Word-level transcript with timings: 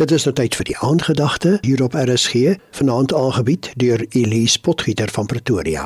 Dit 0.00 0.10
is 0.16 0.24
nou 0.24 0.32
tyd 0.32 0.54
vir 0.56 0.64
die 0.64 0.76
aandgedagte 0.80 1.50
hier 1.60 1.82
op 1.84 1.92
RSG, 1.92 2.54
vanaand 2.72 3.12
aangebied 3.12 3.66
deur 3.76 4.00
Elise 4.16 4.60
Potgieter 4.60 5.10
van 5.12 5.26
Pretoria. 5.26 5.82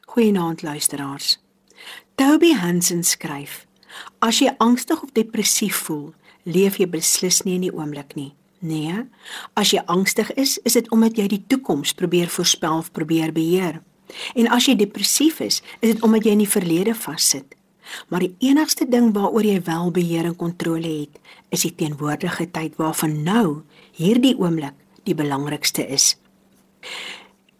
Goeienaand 0.00 0.62
luisteraars. 0.62 1.38
Toby 2.14 2.50
Hansen 2.58 3.04
skryf: 3.04 3.68
As 4.18 4.40
jy 4.42 4.50
angstig 4.58 5.02
of 5.02 5.12
depressief 5.14 5.76
voel, 5.86 6.10
leef 6.42 6.80
jy 6.82 6.88
beslis 6.90 7.38
nie 7.46 7.54
in 7.60 7.68
die 7.68 7.70
oomblik 7.70 8.16
nie. 8.18 8.32
Nee, 8.58 9.06
as 9.54 9.70
jy 9.70 9.84
angstig 9.86 10.34
is, 10.34 10.58
is 10.66 10.74
dit 10.74 10.90
omdat 10.90 11.14
jy 11.22 11.28
die 11.30 11.44
toekoms 11.46 11.94
probeer 11.94 12.34
voorspel 12.34 12.82
of 12.82 12.90
probeer 12.90 13.30
beheer. 13.32 13.78
En 14.34 14.50
as 14.50 14.66
jy 14.66 14.74
depressief 14.74 15.38
is, 15.38 15.62
is 15.78 15.94
dit 15.94 16.02
omdat 16.02 16.26
jy 16.26 16.34
in 16.34 16.42
die 16.42 16.50
verlede 16.50 16.98
vassit. 16.98 17.54
Maar 18.08 18.20
die 18.26 18.34
enigste 18.38 18.88
ding 18.88 19.12
waaroor 19.14 19.44
jy 19.44 19.62
wel 19.62 19.90
beheer 19.90 20.24
en 20.24 20.36
kontrole 20.36 20.92
het, 21.00 21.20
is 21.48 21.64
die 21.66 21.74
teenwoordige 21.74 22.50
tyd 22.50 22.76
waarvan 22.76 23.22
nou, 23.22 23.62
hierdie 23.92 24.36
oomblik, 24.38 24.74
die 25.04 25.14
belangrikste 25.14 25.86
is. 25.86 26.16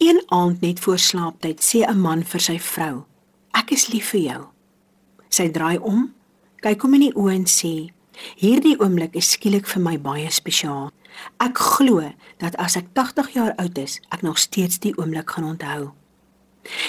Een 0.01 0.23
aand 0.27 0.61
net 0.61 0.79
voor 0.79 0.99
slaaptyd 0.99 1.61
sê 1.61 1.85
'n 1.85 1.99
man 1.99 2.23
vir 2.23 2.41
sy 2.41 2.59
vrou: 2.59 3.05
"Ek 3.53 3.71
is 3.71 3.87
lief 3.87 4.09
vir 4.09 4.21
jou." 4.21 4.41
Sy 5.29 5.49
draai 5.49 5.77
om, 5.77 6.13
kyk 6.61 6.81
hom 6.81 6.93
in 6.93 6.99
die 6.99 7.15
oë 7.15 7.33
en 7.33 7.45
sê: 7.45 7.91
"Hierdie 8.35 8.79
oomblik 8.79 9.15
is 9.15 9.31
skielik 9.31 9.67
vir 9.67 9.81
my 9.81 9.97
baie 9.99 10.29
spesiaal. 10.29 10.91
Ek 11.39 11.57
glo 11.57 12.11
dat 12.37 12.55
as 12.55 12.75
ek 12.75 12.93
80 12.93 13.33
jaar 13.33 13.53
oud 13.57 13.77
is, 13.77 13.99
ek 14.09 14.21
nog 14.21 14.37
steeds 14.37 14.79
die 14.79 14.97
oomblik 14.97 15.29
gaan 15.29 15.43
onthou." 15.43 16.00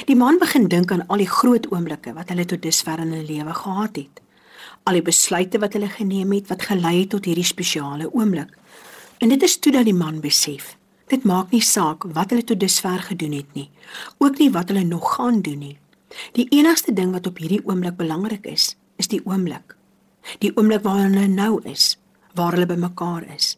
Die 0.07 0.17
man 0.17 0.39
begin 0.39 0.69
dink 0.69 0.93
aan 0.93 1.07
al 1.07 1.23
die 1.23 1.31
groot 1.31 1.69
oomblikke 1.73 2.13
wat 2.17 2.29
hulle 2.33 2.45
tot 2.49 2.63
dusver 2.63 3.01
in 3.01 3.15
hulle 3.15 3.29
lewe 3.29 3.55
gehad 3.57 3.97
het. 3.97 4.21
Al 4.85 4.99
die 4.99 5.07
besluite 5.07 5.61
wat 5.63 5.77
hulle 5.77 5.89
geneem 5.89 6.33
het 6.37 6.51
wat 6.53 6.67
gelei 6.69 7.01
het 7.01 7.13
tot 7.15 7.25
hierdie 7.29 7.47
spesiale 7.47 8.11
oomblik. 8.13 8.51
En 9.23 9.33
dit 9.33 9.43
is 9.43 9.59
toe 9.59 9.73
dat 9.73 9.87
die 9.87 9.97
man 9.97 10.21
besef, 10.21 10.75
dit 11.09 11.25
maak 11.25 11.53
nie 11.55 11.63
saak 11.63 12.05
wat 12.17 12.35
hulle 12.35 12.45
tot 12.45 12.61
dusver 12.61 13.01
gedoen 13.09 13.37
het 13.39 13.55
nie, 13.55 13.71
ook 14.19 14.39
nie 14.39 14.51
wat 14.51 14.73
hulle 14.73 14.85
nog 14.85 15.15
gaan 15.15 15.41
doen 15.47 15.59
nie. 15.59 15.77
Die 16.37 16.49
enigste 16.51 16.93
ding 16.93 17.13
wat 17.15 17.27
op 17.27 17.39
hierdie 17.41 17.63
oomblik 17.65 17.97
belangrik 17.97 18.47
is, 18.47 18.75
is 19.01 19.09
die 19.09 19.23
oomblik. 19.25 19.77
Die 20.45 20.53
oomblik 20.57 20.85
waarin 20.85 21.17
hulle 21.17 21.31
nou 21.33 21.61
is, 21.69 21.97
waar 22.35 22.53
hulle 22.57 22.67
bymekaar 22.67 23.25
is. 23.35 23.57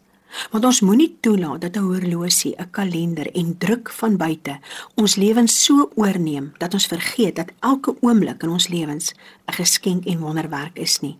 Want 0.51 0.65
ons 0.65 0.81
moenie 0.81 1.17
toelaat 1.21 1.61
dat 1.61 1.77
'n 1.77 1.87
horlosie, 1.89 2.55
'n 2.57 2.71
kalender 2.71 3.33
en 3.33 3.59
druk 3.59 3.91
van 3.91 4.17
buite 4.17 4.59
ons 4.95 5.17
lewens 5.17 5.65
so 5.65 5.91
oorneem 5.95 6.53
dat 6.59 6.75
ons 6.75 6.87
vergeet 6.87 7.37
dat 7.37 7.53
elke 7.61 7.97
oomblik 8.01 8.43
in 8.43 8.49
ons 8.49 8.69
lewens 8.69 9.13
'n 9.47 9.53
geskenk 9.53 10.05
en 10.05 10.19
wonderwerk 10.19 10.79
is 10.79 11.01
nie. 11.01 11.19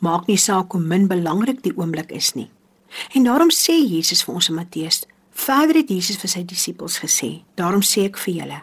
Maak 0.00 0.26
nie 0.26 0.36
saak 0.36 0.72
hoe 0.72 0.80
min 0.80 1.06
belangrik 1.06 1.62
die 1.62 1.76
oomblik 1.76 2.10
is 2.10 2.34
nie. 2.34 2.50
En 3.12 3.24
daarom 3.24 3.50
sê 3.50 3.76
Jesus 3.84 4.24
vir 4.24 4.34
ons 4.34 4.48
in 4.48 4.54
Matteus, 4.54 5.02
verder 5.30 5.76
het 5.76 5.88
Jesus 5.88 6.16
vir 6.16 6.30
sy 6.30 6.44
disippels 6.44 6.98
gesê, 6.98 7.42
daarom 7.54 7.82
sê 7.82 8.04
ek 8.08 8.18
vir 8.18 8.34
julle, 8.34 8.62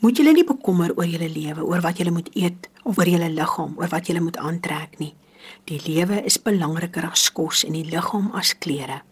moet 0.00 0.16
julle 0.16 0.32
nie 0.32 0.44
bekommer 0.44 0.94
oor 0.96 1.06
julle 1.06 1.28
lewe, 1.28 1.64
oor 1.64 1.80
wat 1.84 2.00
julle 2.00 2.14
moet 2.14 2.30
eet 2.34 2.70
of 2.84 2.98
oor 2.98 3.08
julle 3.08 3.28
liggaam, 3.30 3.76
oor 3.76 3.88
wat 3.92 4.08
julle 4.08 4.20
moet 4.24 4.36
aantrek 4.36 4.98
nie. 4.98 5.14
Die 5.68 5.78
lewe 5.84 6.22
is 6.26 6.38
belangriker 6.42 7.06
as 7.10 7.28
kos 7.30 7.64
en 7.66 7.76
die 7.76 7.86
liggaam 7.86 8.32
as 8.34 8.54
klere. 8.58 9.02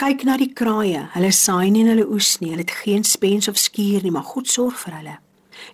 Kyk 0.00 0.24
na 0.26 0.36
die 0.40 0.50
kraaie. 0.52 1.08
Hulle 1.14 1.30
saai 1.32 1.70
nie 1.70 1.84
en 1.84 1.92
hulle 1.94 2.06
oes 2.10 2.36
nie. 2.40 2.50
Hulle 2.52 2.64
het 2.64 2.78
geen 2.82 3.04
spens 3.06 3.48
of 3.48 3.60
skuur 3.60 4.02
nie, 4.02 4.12
maar 4.14 4.26
God 4.26 4.50
sorg 4.50 4.78
vir 4.84 4.98
hulle. 4.98 5.18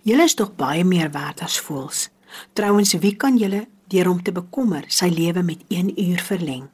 Julle 0.07 0.27
is 0.29 0.37
tog 0.37 0.53
baie 0.59 0.85
meer 0.85 1.11
werd 1.15 1.41
as 1.43 1.57
voëls. 1.65 2.09
Trouwens, 2.55 2.93
wie 3.03 3.17
kan 3.17 3.39
julle 3.41 3.67
deur 3.91 4.11
om 4.11 4.21
te 4.23 4.33
bekommer 4.33 4.85
sy 4.89 5.09
lewe 5.11 5.43
met 5.43 5.65
1 5.69 5.95
uur 5.99 6.23
verleng? 6.23 6.69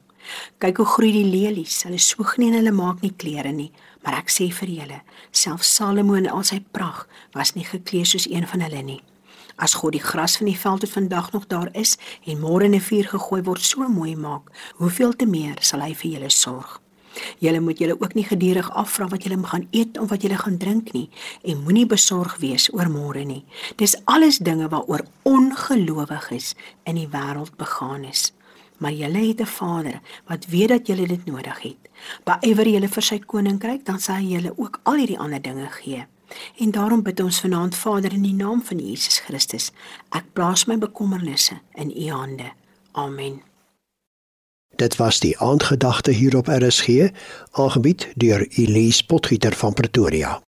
Kyk 0.59 0.81
hoe 0.81 0.89
groei 0.91 1.11
die 1.15 1.27
lelies. 1.27 1.81
Hulle 1.87 1.99
soeg 2.01 2.35
nie 2.37 2.51
en 2.51 2.59
hulle 2.59 2.73
maak 2.75 3.01
nie 3.01 3.13
klere 3.15 3.53
nie, 3.55 3.71
maar 4.03 4.19
ek 4.19 4.31
sê 4.33 4.49
vir 4.53 4.73
julle, 4.81 5.01
self 5.31 5.63
Salomo 5.65 6.17
in 6.19 6.29
al 6.29 6.43
sy 6.47 6.59
pragt 6.75 7.07
was 7.35 7.55
nie 7.55 7.65
geklee 7.67 8.05
soos 8.05 8.27
een 8.29 8.47
van 8.47 8.65
hulle 8.67 8.83
nie. 8.83 9.01
As 9.57 9.73
God 9.73 9.91
die 9.91 10.03
gras 10.03 10.37
van 10.37 10.45
die 10.45 10.57
veld 10.57 10.79
tot 10.79 10.89
vandag 10.93 11.31
nog 11.31 11.47
daar 11.47 11.69
is 11.73 11.97
en 12.25 12.39
môre 12.39 12.63
in 12.65 12.75
'n 12.75 12.79
vuur 12.79 13.07
gegooi 13.07 13.41
word 13.43 13.61
so 13.61 13.87
mooi 13.87 14.15
maak, 14.15 14.51
hoeveel 14.75 15.15
te 15.15 15.25
meer 15.25 15.55
sal 15.59 15.81
hy 15.81 15.93
vir 15.93 16.11
julle 16.11 16.29
sorg. 16.29 16.81
Julle 17.39 17.59
moet 17.59 17.79
julle 17.79 18.01
ook 18.01 18.13
nie 18.13 18.25
gedurig 18.25 18.69
afvra 18.71 19.07
wat 19.07 19.23
julle 19.23 19.43
gaan 19.43 19.67
eet 19.71 19.97
of 19.97 20.09
wat 20.09 20.21
julle 20.21 20.37
gaan 20.37 20.57
drink 20.57 20.91
nie 20.93 21.09
en 21.43 21.63
moenie 21.63 21.85
besorg 21.85 22.37
wees 22.37 22.73
oor 22.73 22.89
môre 22.89 23.25
nie. 23.25 23.45
Dis 23.75 23.95
alles 24.05 24.37
dinge 24.37 24.69
waaroor 24.69 25.05
ongelowiges 25.23 26.53
in 26.83 26.95
die 26.95 27.09
wêreld 27.11 27.55
begaan 27.57 28.03
is. 28.03 28.33
Maar 28.77 28.91
julle 28.91 29.27
het 29.27 29.41
'n 29.41 29.45
Vader 29.45 30.01
wat 30.27 30.45
weet 30.45 30.69
dat 30.69 30.87
julle 30.87 31.07
dit 31.07 31.25
nodig 31.25 31.61
het. 31.61 31.89
Beëiwer 32.23 32.67
julle 32.67 32.87
vir 32.87 33.03
sy 33.03 33.19
koninkryk, 33.19 33.85
dan 33.85 33.99
sal 33.99 34.15
hy 34.15 34.23
julle 34.23 34.53
ook 34.57 34.79
al 34.83 34.95
hierdie 34.95 35.19
ander 35.19 35.41
dinge 35.41 35.67
gee. 35.69 36.05
En 36.57 36.71
daarom 36.71 37.03
bid 37.03 37.19
ons 37.19 37.39
vanaand 37.39 37.75
Vader 37.75 38.13
in 38.13 38.21
die 38.21 38.33
naam 38.33 38.63
van 38.63 38.79
Jesus 38.79 39.19
Christus. 39.19 39.71
Ek 40.09 40.23
plaas 40.33 40.65
my 40.65 40.77
bekommernisse 40.77 41.59
in 41.73 41.91
U 41.91 42.09
hande. 42.09 42.51
Amen. 42.91 43.41
Dit 44.75 44.95
was 44.95 45.19
die 45.19 45.37
aandgedagte 45.39 46.11
hier 46.11 46.37
op 46.37 46.47
RSG, 46.47 47.09
aangebied 47.51 48.07
deur 48.15 48.47
Elise 48.47 49.05
Potgieter 49.05 49.55
van 49.55 49.73
Pretoria. 49.73 50.41